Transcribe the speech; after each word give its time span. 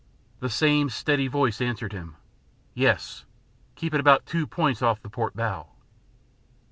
The 0.39 0.49
same 0.49 0.89
steady 0.89 1.27
voice 1.27 1.61
answered 1.61 1.93
him. 1.93 2.15
"Yes. 2.73 3.23
Keep 3.75 3.93
it 3.93 3.99
about 3.99 4.25
two 4.25 4.47
points 4.47 4.81
off 4.81 4.99
the 5.03 5.11
port 5.11 5.35
bow." 5.35 5.67